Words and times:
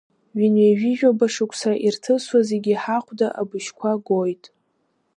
Ҩынҩажәижәаба 0.37 1.27
шықәса 1.33 1.71
ирҭысуа 1.85 2.39
зегьы 2.49 2.73
ҳахәда 2.81 3.27
абыжьқәа 3.41 3.91
гоит! 4.05 4.43